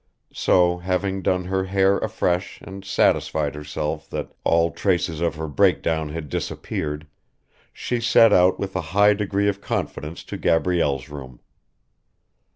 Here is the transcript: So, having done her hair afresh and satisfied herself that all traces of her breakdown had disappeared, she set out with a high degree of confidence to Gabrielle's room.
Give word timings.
So, 0.33 0.79
having 0.79 1.21
done 1.21 1.45
her 1.45 1.65
hair 1.65 1.99
afresh 1.99 2.59
and 2.61 2.83
satisfied 2.83 3.53
herself 3.53 4.09
that 4.09 4.31
all 4.43 4.71
traces 4.71 5.21
of 5.21 5.35
her 5.35 5.47
breakdown 5.47 6.09
had 6.09 6.27
disappeared, 6.27 7.05
she 7.71 7.99
set 7.99 8.33
out 8.33 8.57
with 8.59 8.75
a 8.75 8.81
high 8.97 9.13
degree 9.13 9.47
of 9.47 9.61
confidence 9.61 10.23
to 10.23 10.37
Gabrielle's 10.37 11.07
room. 11.09 11.39